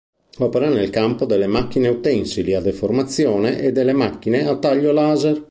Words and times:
Opera 0.39 0.67
nel 0.67 0.89
campo 0.89 1.25
delle 1.25 1.45
macchine 1.45 1.87
utensili 1.87 2.55
a 2.55 2.59
deformazione 2.59 3.59
e 3.61 3.71
delle 3.71 3.93
macchine 3.93 4.47
a 4.47 4.57
taglio 4.57 4.91
laser. 4.91 5.39